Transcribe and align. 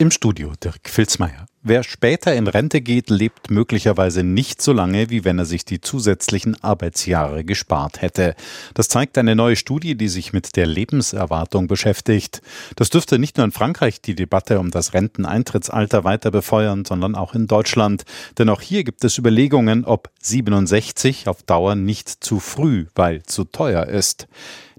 Im 0.00 0.12
Studio 0.12 0.52
Dirk 0.62 0.88
Filzmeier. 0.88 1.46
Wer 1.64 1.82
später 1.82 2.32
in 2.32 2.46
Rente 2.46 2.80
geht, 2.80 3.10
lebt 3.10 3.50
möglicherweise 3.50 4.22
nicht 4.22 4.62
so 4.62 4.72
lange, 4.72 5.10
wie 5.10 5.24
wenn 5.24 5.40
er 5.40 5.44
sich 5.44 5.64
die 5.64 5.80
zusätzlichen 5.80 6.54
Arbeitsjahre 6.62 7.42
gespart 7.42 8.00
hätte. 8.00 8.36
Das 8.74 8.86
zeigt 8.88 9.18
eine 9.18 9.34
neue 9.34 9.56
Studie, 9.56 9.96
die 9.96 10.06
sich 10.06 10.32
mit 10.32 10.54
der 10.54 10.66
Lebenserwartung 10.66 11.66
beschäftigt. 11.66 12.42
Das 12.76 12.90
dürfte 12.90 13.18
nicht 13.18 13.38
nur 13.38 13.44
in 13.44 13.50
Frankreich 13.50 14.00
die 14.00 14.14
Debatte 14.14 14.60
um 14.60 14.70
das 14.70 14.94
Renteneintrittsalter 14.94 16.04
weiter 16.04 16.30
befeuern, 16.30 16.84
sondern 16.84 17.16
auch 17.16 17.34
in 17.34 17.48
Deutschland. 17.48 18.04
Denn 18.38 18.50
auch 18.50 18.60
hier 18.60 18.84
gibt 18.84 19.02
es 19.02 19.18
Überlegungen, 19.18 19.84
ob 19.84 20.10
67 20.22 21.26
auf 21.26 21.42
Dauer 21.42 21.74
nicht 21.74 22.08
zu 22.08 22.38
früh, 22.38 22.86
weil 22.94 23.24
zu 23.24 23.42
teuer 23.42 23.86
ist. 23.86 24.28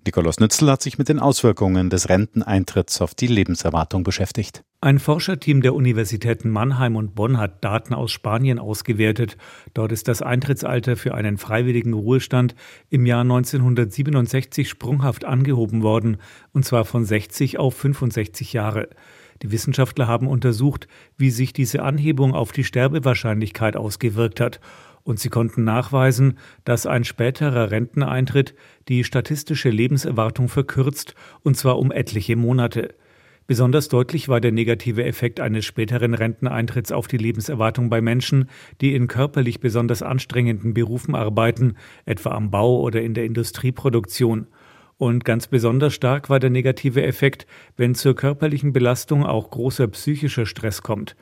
Nikolaus 0.06 0.40
Nützel 0.40 0.72
hat 0.72 0.82
sich 0.82 0.98
mit 0.98 1.10
den 1.10 1.20
Auswirkungen 1.20 1.90
des 1.90 2.08
Renteneintritts 2.08 3.02
auf 3.02 3.16
die 3.16 3.28
Lebenserwartung 3.28 4.04
beschäftigt. 4.04 4.64
Ein 4.82 5.00
Forscherteam 5.00 5.62
der 5.62 5.76
Universitäten 5.76 6.50
Mannheim 6.52 6.96
und 6.96 7.14
Bonn 7.14 7.38
hat 7.38 7.66
Daten 7.66 7.94
aus 7.94 8.14
Spanien 8.14 8.60
ausgewertet. 8.60 9.36
Dort 9.74 9.92
ist 9.92 10.08
das 10.08 10.22
Eintrittsalter 10.22 10.96
für 10.96 11.14
einen 11.16 11.38
freiwilligen 11.38 11.92
Ruhestand 11.92 12.56
im 12.90 13.06
Jahr 13.06 13.24
1967 13.24 14.70
sprunghaft 14.70 15.26
angehoben 15.26 15.84
worden, 15.84 16.16
und 16.54 16.64
zwar 16.64 16.86
von 16.86 17.04
60 17.04 17.60
auf 17.60 17.76
65 17.76 18.54
Jahre. 18.54 18.88
Die 19.42 19.52
Wissenschaftler 19.52 20.08
haben 20.08 20.28
untersucht, 20.28 20.88
wie 21.18 21.30
sich 21.30 21.52
diese 21.52 21.84
Anhebung 21.84 22.34
auf 22.34 22.54
die 22.54 22.64
Sterbewahrscheinlichkeit 22.64 23.76
ausgewirkt 23.76 24.40
hat 24.40 24.62
und 25.04 25.20
sie 25.20 25.30
konnten 25.30 25.66
nachweisen, 25.66 26.38
dass 26.64 26.86
ein 26.86 27.04
späterer 27.04 27.70
Renteneintritt 27.70 28.56
die 28.88 29.04
statistische 29.04 29.72
Lebenserwartung 29.72 30.48
verkürzt, 30.48 31.16
und 31.42 31.58
zwar 31.58 31.80
um 31.80 31.92
etliche 31.92 32.38
Monate. 32.38 32.96
Besonders 33.50 33.90
deutlich 33.90 34.30
war 34.30 34.40
der 34.42 34.52
negative 34.52 35.04
Effekt 35.04 35.40
eines 35.40 35.66
späteren 35.66 36.14
Renteneintritts 36.14 36.92
auf 36.92 37.08
die 37.08 37.18
Lebenserwartung 37.18 37.90
bei 37.90 38.00
Menschen, 38.00 38.48
die 38.80 38.94
in 38.94 39.08
körperlich 39.08 39.60
besonders 39.60 40.04
anstrengenden 40.04 40.76
Berufen 40.76 41.16
arbeiten, 41.16 41.74
etwa 42.06 42.30
am 42.30 42.52
Bau 42.52 42.80
oder 42.80 43.02
in 43.02 43.16
der 43.16 43.26
Industrieproduktion. 43.26 44.46
Und 45.00 45.26
ganz 45.26 45.48
besonders 45.48 45.96
stark 45.96 46.30
war 46.30 46.40
der 46.40 46.52
negative 46.52 47.02
Effekt, 47.02 47.48
wenn 47.76 47.96
zur 47.96 48.14
körperlichen 48.14 48.72
Belastung 48.72 49.26
auch 49.26 49.50
großer 49.50 49.88
psychischer 49.88 50.46
Stress 50.46 50.84
kommt. 50.84 51.16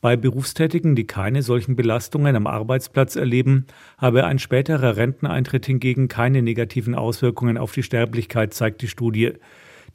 Bei 0.00 0.16
Berufstätigen, 0.16 0.96
die 0.96 1.06
keine 1.06 1.42
solchen 1.42 1.76
Belastungen 1.76 2.36
am 2.36 2.46
Arbeitsplatz 2.46 3.16
erleben, 3.16 3.66
habe 3.98 4.24
ein 4.24 4.38
späterer 4.38 4.96
Renteneintritt 4.96 5.66
hingegen 5.66 6.08
keine 6.08 6.40
negativen 6.40 6.94
Auswirkungen 6.94 7.58
auf 7.58 7.72
die 7.72 7.82
Sterblichkeit, 7.82 8.54
zeigt 8.54 8.80
die 8.80 8.88
Studie. 8.88 9.34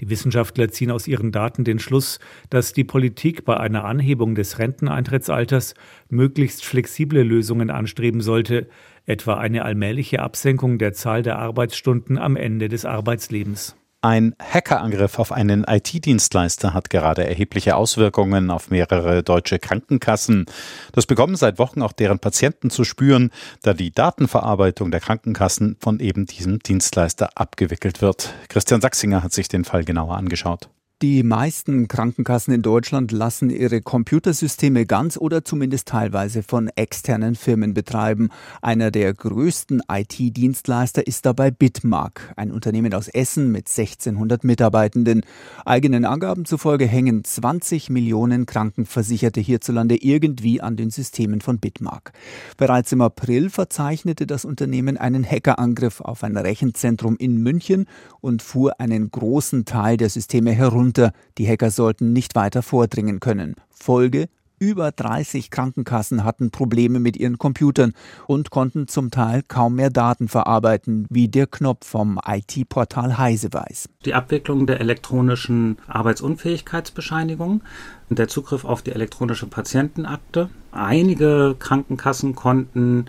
Die 0.02 0.10
Wissenschaftler 0.10 0.70
ziehen 0.70 0.90
aus 0.90 1.08
ihren 1.08 1.32
Daten 1.32 1.64
den 1.64 1.78
Schluss, 1.78 2.20
dass 2.50 2.74
die 2.74 2.84
Politik 2.84 3.46
bei 3.46 3.58
einer 3.58 3.86
Anhebung 3.86 4.34
des 4.34 4.58
Renteneintrittsalters 4.58 5.76
möglichst 6.10 6.66
flexible 6.66 7.22
Lösungen 7.22 7.70
anstreben 7.70 8.20
sollte, 8.22 8.68
etwa 9.06 9.36
eine 9.36 9.64
allmähliche 9.64 10.20
Absenkung 10.20 10.80
der 10.80 10.94
Zahl 10.94 11.22
der 11.22 11.38
Arbeitsstunden 11.38 12.18
am 12.18 12.36
Ende 12.36 12.68
des 12.68 12.84
Arbeitslebens. 12.84 13.76
Ein 14.04 14.34
Hackerangriff 14.42 15.20
auf 15.20 15.32
einen 15.32 15.64
IT-Dienstleister 15.64 16.74
hat 16.74 16.90
gerade 16.90 17.24
erhebliche 17.28 17.76
Auswirkungen 17.76 18.50
auf 18.50 18.72
mehrere 18.72 19.22
deutsche 19.22 19.60
Krankenkassen. 19.60 20.48
Das 20.92 21.06
bekommen 21.06 21.36
seit 21.36 21.60
Wochen 21.60 21.84
auch 21.84 21.92
deren 21.92 22.18
Patienten 22.18 22.72
zu 22.72 22.84
spüren, 22.84 23.30
da 23.62 23.76
die 23.76 23.92
Datenverarbeitung 23.92 24.90
der 24.90 25.02
Krankenkassen 25.02 25.78
von 25.80 26.00
eben 26.00 26.26
diesem 26.26 26.58
Dienstleister 26.58 27.30
abgewickelt 27.36 28.02
wird. 28.02 28.34
Christian 28.50 28.82
Sachsinger 28.82 29.22
hat 29.22 29.34
sich 29.34 29.50
den 29.50 29.66
Fall 29.66 29.84
genauer 29.84 30.18
angeschaut. 30.18 30.70
Die 31.02 31.24
meisten 31.24 31.88
Krankenkassen 31.88 32.54
in 32.54 32.62
Deutschland 32.62 33.12
lassen 33.12 33.50
ihre 33.50 33.82
Computersysteme 33.82 34.86
ganz 34.86 35.17
oder 35.17 35.44
zumindest 35.44 35.88
teilweise 35.88 36.44
von 36.44 36.70
externen 36.76 37.34
Firmen 37.34 37.73
betreiben. 37.73 38.30
Einer 38.62 38.92
der 38.92 39.11
größten 39.11 39.82
IT-Dienstleister 39.92 41.08
ist 41.08 41.26
dabei 41.26 41.50
Bitmark, 41.50 42.32
ein 42.36 42.52
Unternehmen 42.52 42.94
aus 42.94 43.08
Essen 43.08 43.52
mit 43.52 43.67
1600 43.67 44.44
Mitarbeitenden. 44.44 45.22
Eigenen 45.66 46.06
Angaben 46.06 46.45
zufolge 46.45 46.86
hängen 46.86 47.23
20 47.23 47.90
Millionen 47.90 48.45
Krankenversicherte 48.45 49.40
hierzulande 49.40 49.95
irgendwie 49.95 50.61
an 50.61 50.76
den 50.76 50.92
Systemen 50.92 51.42
von 51.42 51.58
Bitmark. 51.58 52.11
Bereits 52.58 52.92
im 52.92 53.02
April 53.02 53.50
verzeichnete 53.50 54.28
das 54.28 54.45
Unternehmen 54.45 54.98
einen 54.98 55.26
Hackerangriff 55.26 56.00
auf 56.00 56.23
ein 56.23 56.38
Rechenzentrum 56.38 57.17
in 57.17 57.42
München 57.42 57.88
und 58.20 58.44
fuhr 58.44 58.80
einen 58.80 59.10
großen 59.10 59.66
Teil 59.66 59.98
der 59.98 60.11
Systeme 60.11 60.52
herunter 60.52 60.91
runter, 60.92 61.14
die 61.38 61.48
Hacker 61.48 61.72
sollten 61.72 62.12
nicht 62.14 62.36
weiter 62.36 62.62
vordringen 62.62 63.20
können. 63.20 63.56
Folge 63.70 64.28
über 64.60 64.92
30 64.92 65.50
Krankenkassen 65.50 66.24
hatten 66.24 66.52
Probleme 66.52 67.00
mit 67.00 67.18
ihren 67.18 67.40
Computern 67.40 67.94
und 68.28 68.52
konnten 68.52 68.88
zum 68.88 69.10
Teil 69.10 69.42
kaum 69.48 69.74
mehr 69.74 69.90
Daten 69.90 70.28
verarbeiten, 70.28 71.08
wie 71.10 71.28
der 71.28 71.48
Knopf 71.48 71.88
vom 71.88 72.20
IT-Portal 72.24 73.18
Heise 73.18 73.52
weiß. 73.52 73.90
Die 74.06 74.14
Abwicklung 74.14 74.68
der 74.68 74.80
elektronischen 74.80 75.78
Arbeitsunfähigkeitsbescheinigung, 75.88 77.62
der 78.10 78.28
Zugriff 78.28 78.64
auf 78.64 78.84
die 78.84 78.92
elektronische 78.92 79.48
Patientenakte. 79.48 80.52
Einige 80.72 81.56
Krankenkassen 81.58 82.36
konnten 82.36 83.06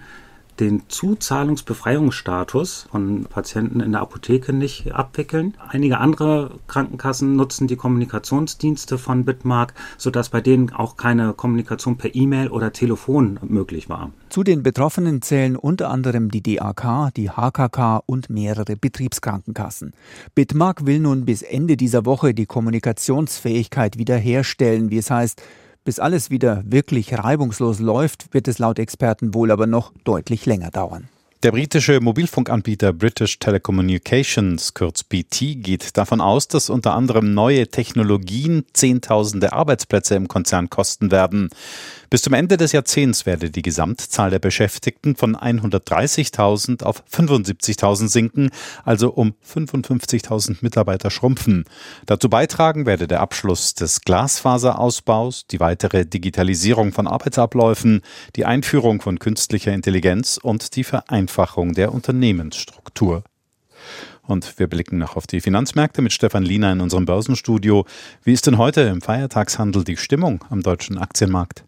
den 0.60 0.82
Zuzahlungsbefreiungsstatus 0.88 2.88
von 2.90 3.24
Patienten 3.24 3.80
in 3.80 3.92
der 3.92 4.02
Apotheke 4.02 4.52
nicht 4.52 4.92
abwickeln. 4.92 5.54
Einige 5.68 5.98
andere 5.98 6.58
Krankenkassen 6.66 7.36
nutzen 7.36 7.66
die 7.66 7.76
Kommunikationsdienste 7.76 8.98
von 8.98 9.24
Bitmark, 9.24 9.74
sodass 9.96 10.28
bei 10.28 10.40
denen 10.40 10.72
auch 10.72 10.96
keine 10.96 11.32
Kommunikation 11.32 11.96
per 11.96 12.14
E-Mail 12.14 12.48
oder 12.48 12.72
Telefon 12.72 13.38
möglich 13.42 13.88
war. 13.88 14.10
Zu 14.28 14.42
den 14.42 14.62
Betroffenen 14.62 15.22
zählen 15.22 15.56
unter 15.56 15.90
anderem 15.90 16.30
die 16.30 16.42
DAK, 16.42 17.12
die 17.16 17.30
HKK 17.30 18.02
und 18.06 18.30
mehrere 18.30 18.76
Betriebskrankenkassen. 18.76 19.92
Bitmark 20.34 20.86
will 20.86 21.00
nun 21.00 21.24
bis 21.24 21.42
Ende 21.42 21.76
dieser 21.76 22.06
Woche 22.06 22.34
die 22.34 22.46
Kommunikationsfähigkeit 22.46 23.98
wiederherstellen, 23.98 24.90
wie 24.90 24.98
es 24.98 25.10
heißt, 25.10 25.42
bis 25.84 25.98
alles 25.98 26.31
wieder 26.31 26.62
wirklich 26.65 27.19
reibungslos 27.19 27.81
läuft, 27.81 28.32
wird 28.32 28.48
es 28.48 28.59
laut 28.59 28.78
Experten 28.78 29.34
wohl 29.34 29.50
aber 29.50 29.66
noch 29.66 29.93
deutlich 30.04 30.47
länger 30.47 30.70
dauern. 30.70 31.09
Der 31.42 31.50
britische 31.50 31.98
Mobilfunkanbieter 32.00 32.92
British 32.92 33.41
Telecommunications, 33.41 34.75
kurz 34.75 35.03
BT, 35.03 35.56
geht 35.56 35.97
davon 35.97 36.20
aus, 36.20 36.47
dass 36.47 36.70
unter 36.70 36.94
anderem 36.94 37.34
neue 37.34 37.66
Technologien 37.66 38.64
Zehntausende 38.75 39.52
Arbeitsplätze 39.52 40.14
im 40.14 40.28
Konzern 40.28 40.70
kosten 40.70 41.10
werden. 41.10 41.48
Bis 42.10 42.22
zum 42.22 42.34
Ende 42.34 42.58
des 42.58 42.70
Jahrzehnts 42.70 43.26
werde 43.26 43.50
die 43.50 43.62
Gesamtzahl 43.62 44.31
der 44.31 44.38
Beschäftigten 44.38 45.16
von 45.16 45.34
130.000 45.34 46.84
auf 46.84 47.02
75.000 47.10 48.06
sinken, 48.06 48.50
also 48.84 49.10
um 49.10 49.34
55.000 49.44 50.58
Mitarbeiter 50.60 51.10
schrumpfen. 51.10 51.64
Dazu 52.06 52.28
beitragen 52.28 52.86
werde 52.86 53.08
der 53.08 53.20
Abschluss 53.20 53.75
des 53.75 54.02
Glasfaserausbaus, 54.02 55.48
die 55.48 55.58
weitere 55.58 56.04
Digitalisierung 56.06 56.92
von 56.92 57.08
Arbeitsabläufen, 57.08 58.02
die 58.36 58.44
Einführung 58.44 59.00
von 59.00 59.19
künstlicher 59.19 59.72
Intelligenz 59.72 60.38
und 60.41 60.76
die 60.76 60.84
Vereinfachung 60.84 61.31
der 61.75 61.93
Unternehmensstruktur. 61.93 63.25
Und 64.22 64.59
wir 64.59 64.69
blicken 64.69 64.98
noch 64.98 65.16
auf 65.16 65.26
die 65.26 65.41
Finanzmärkte 65.41 66.03
mit 66.03 66.12
Stefan 66.12 66.44
Liener 66.44 66.72
in 66.72 66.81
unserem 66.81 67.04
Börsenstudio. 67.04 67.84
Wie 68.22 68.32
ist 68.32 68.47
denn 68.47 68.59
heute 68.59 68.82
im 68.82 69.00
Feiertagshandel 69.00 69.84
die 69.84 69.97
Stimmung 69.97 70.44
am 70.50 70.62
deutschen 70.62 70.98
Aktienmarkt? 70.98 71.65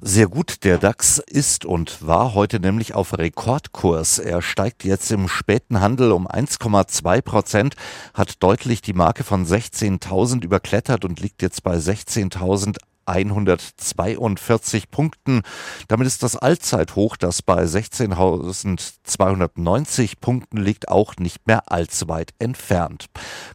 Sehr 0.00 0.28
gut, 0.28 0.64
der 0.64 0.78
DAX 0.78 1.18
ist 1.18 1.64
und 1.64 2.06
war 2.06 2.34
heute 2.34 2.60
nämlich 2.60 2.94
auf 2.94 3.16
Rekordkurs. 3.18 4.18
Er 4.18 4.42
steigt 4.42 4.84
jetzt 4.84 5.10
im 5.10 5.28
späten 5.28 5.80
Handel 5.80 6.12
um 6.12 6.28
1,2 6.28 7.22
Prozent, 7.22 7.76
hat 8.12 8.42
deutlich 8.42 8.82
die 8.82 8.92
Marke 8.92 9.24
von 9.24 9.46
16.000 9.46 10.44
überklettert 10.44 11.04
und 11.04 11.20
liegt 11.20 11.42
jetzt 11.42 11.62
bei 11.62 11.76
16.000 11.76 12.76
142 13.06 14.90
Punkten. 14.90 15.42
Damit 15.88 16.06
ist 16.06 16.22
das 16.22 16.36
Allzeithoch, 16.36 17.16
das 17.16 17.42
bei 17.42 17.64
16.290 17.64 20.20
Punkten 20.20 20.58
liegt, 20.58 20.88
auch 20.88 21.16
nicht 21.16 21.46
mehr 21.46 21.72
allzu 21.72 22.08
weit 22.08 22.34
entfernt. 22.38 23.06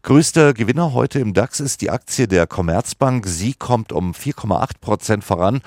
Größter 0.04 0.54
Gewinner 0.54 0.94
heute 0.94 1.20
im 1.20 1.34
DAX 1.34 1.60
ist 1.60 1.82
die 1.82 1.90
Aktie 1.90 2.28
der 2.28 2.46
Commerzbank. 2.48 3.26
Sie 3.28 3.54
kommt 3.54 3.92
um 3.92 4.14
4,8 4.14 4.80
Prozent 4.82 5.24
voran 5.24 5.62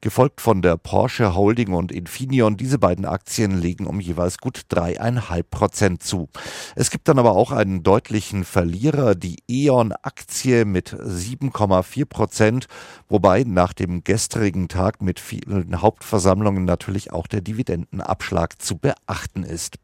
gefolgt 0.00 0.40
von 0.40 0.62
der 0.62 0.76
Porsche 0.76 1.34
Holding 1.34 1.72
und 1.72 1.90
Infineon. 1.90 2.56
Diese 2.56 2.78
beiden 2.78 3.04
Aktien 3.04 3.60
legen 3.60 3.86
um 3.86 4.00
jeweils 4.00 4.38
gut 4.38 4.62
dreieinhalb 4.68 5.50
Prozent 5.50 6.02
zu. 6.02 6.28
Es 6.76 6.90
gibt 6.90 7.08
dann 7.08 7.18
aber 7.18 7.32
auch 7.32 7.50
einen 7.50 7.82
deutlichen 7.82 8.44
Verlierer, 8.44 9.14
die 9.14 9.36
E.ON-Aktie 9.48 10.64
mit 10.64 10.94
7,4 10.94 12.04
Prozent, 12.04 12.66
wobei 13.08 13.42
nach 13.44 13.72
dem 13.72 14.04
gestrigen 14.04 14.68
Tag 14.68 15.02
mit 15.02 15.18
vielen 15.18 15.82
Hauptversammlungen 15.82 16.64
natürlich 16.64 17.12
auch 17.12 17.26
der 17.26 17.40
Dividendenabschlag 17.40 18.62
zu 18.62 18.78
beachten 18.78 19.42
ist. 19.42 19.78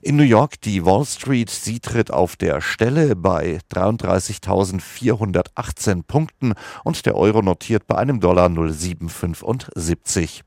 In 0.00 0.16
New 0.16 0.22
York 0.22 0.60
die 0.60 0.84
Wall 0.84 1.04
Street, 1.04 1.50
sie 1.50 1.80
tritt 1.80 2.12
auf 2.12 2.36
der 2.36 2.60
Stelle 2.60 3.16
bei 3.16 3.58
33.418 3.72 6.04
Punkten 6.04 6.54
und 6.84 7.04
der 7.06 7.16
Euro 7.16 7.42
notiert 7.42 7.88
bei 7.88 7.96
einem 7.96 8.20
Dollar 8.20 8.48
0,775. 9.58 10.42